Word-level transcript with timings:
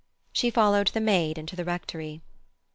She 0.33 0.49
followed 0.49 0.87
the 0.87 0.99
maid 0.99 1.37
into 1.37 1.55
the 1.55 1.63
Rectory. 1.63 2.21